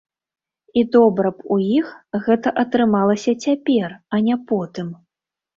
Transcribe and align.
І 0.79 0.83
добра 0.95 1.31
б 1.41 1.45
у 1.57 1.57
іх 1.81 1.91
гэта 2.29 2.53
атрымалася 2.63 3.37
цяпер, 3.47 3.95
а 4.17 4.23
не 4.31 4.35
потым. 4.49 4.91